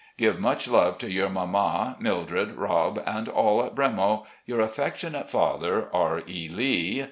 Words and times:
Give 0.17 0.39
much 0.39 0.67
love 0.67 0.97
to 0.97 1.11
your 1.11 1.29
mamma, 1.29 1.95
Mildred, 1.99 2.55
Rob, 2.55 3.03
and 3.05 3.29
all 3.29 3.63
at 3.63 3.75
'Bremo.'" 3.75 4.25
Your 4.47 4.59
affectionate 4.59 5.29
father, 5.29 5.89
"R. 5.93 6.23
E. 6.27 6.49
Lee. 6.51 6.99